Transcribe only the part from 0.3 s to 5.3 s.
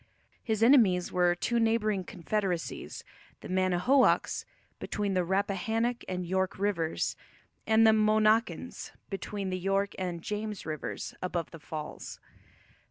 His enemies were two neighbouring confederacies, the Mannahoacs, between the